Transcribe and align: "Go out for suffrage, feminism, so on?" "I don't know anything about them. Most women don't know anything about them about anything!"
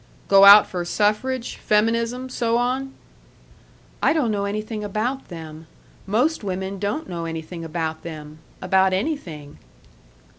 "Go 0.27 0.45
out 0.45 0.65
for 0.65 0.83
suffrage, 0.83 1.57
feminism, 1.57 2.27
so 2.27 2.57
on?" 2.57 2.91
"I 4.01 4.13
don't 4.13 4.31
know 4.31 4.45
anything 4.45 4.83
about 4.83 5.27
them. 5.27 5.67
Most 6.07 6.43
women 6.43 6.79
don't 6.79 7.07
know 7.07 7.25
anything 7.25 7.63
about 7.63 8.01
them 8.01 8.39
about 8.63 8.93
anything!" 8.93 9.59